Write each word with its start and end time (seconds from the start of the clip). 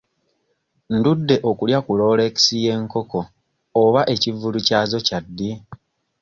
Ndudde 0.95 1.35
okulya 1.49 1.79
ku 1.85 1.91
rolex 1.99 2.35
y'enkoko 2.65 3.19
oba 3.83 4.01
ekivvulu 4.13 4.57
kyazo 4.67 4.97
kya 5.07 5.19
ddi? 5.25 5.51